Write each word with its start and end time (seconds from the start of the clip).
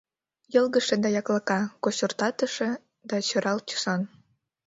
Йылгыжше 0.53 0.95
да 1.03 1.09
яклака, 1.19 1.59
кочыртатыше 1.83 2.69
да 3.09 3.15
сӧрал 3.27 3.59
тӱсан. 3.67 4.01